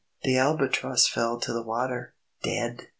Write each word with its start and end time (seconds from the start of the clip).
The 0.23 0.35
Albatross 0.35 1.07
fell 1.07 1.39
to 1.41 1.53
the 1.53 1.61
water 1.61 2.15
dead! 2.41 2.87